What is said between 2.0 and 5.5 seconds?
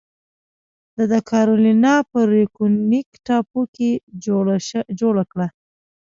په ریونویک ټاپو کې جوړه کړه.